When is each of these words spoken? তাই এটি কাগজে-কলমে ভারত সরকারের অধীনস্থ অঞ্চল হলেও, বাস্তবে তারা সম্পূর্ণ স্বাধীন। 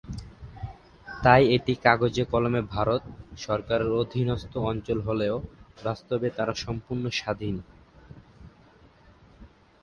তাই 1.07 1.43
এটি 1.55 1.73
কাগজে-কলমে 1.83 2.61
ভারত 2.73 3.03
সরকারের 3.37 3.91
অধীনস্থ 3.95 4.53
অঞ্চল 4.69 4.99
হলেও, 5.01 5.35
বাস্তবে 5.83 6.27
তারা 6.29 6.53
সম্পূর্ণ 6.55 7.03
স্বাধীন। 7.11 7.55